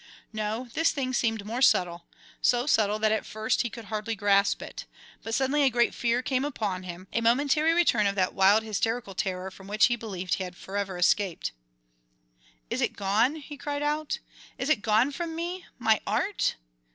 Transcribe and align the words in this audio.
No, 0.33 0.67
this 0.73 0.89
thing 0.89 1.13
seemed 1.13 1.45
more 1.45 1.61
subtle, 1.61 2.07
so 2.41 2.65
subtle 2.65 2.97
that 2.97 3.11
at 3.11 3.23
first 3.23 3.61
he 3.61 3.69
could 3.69 3.85
hardly 3.85 4.15
grasp 4.15 4.59
it. 4.63 4.87
But 5.21 5.35
suddenly 5.35 5.61
a 5.61 5.69
great 5.69 5.93
fear 5.93 6.23
came 6.23 6.43
upon 6.43 6.81
him, 6.81 7.07
a 7.13 7.21
momentary 7.21 7.75
return 7.75 8.07
of 8.07 8.15
that 8.15 8.33
wild 8.33 8.63
hysterical 8.63 9.13
terror 9.13 9.51
from 9.51 9.67
which 9.67 9.85
he 9.85 9.95
believed 9.95 10.33
he 10.33 10.43
had 10.43 10.57
forever 10.57 10.97
escaped. 10.97 11.51
"Is 12.71 12.81
it 12.81 12.93
gone?" 12.97 13.35
he 13.35 13.57
cried 13.57 13.83
out. 13.83 14.17
"Is 14.57 14.69
it 14.69 14.81
gone 14.81 15.11
from 15.11 15.35
me? 15.35 15.67
My 15.77 16.01
art? 16.07 16.55